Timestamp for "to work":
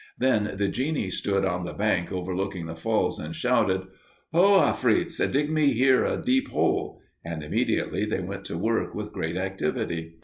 8.45-8.95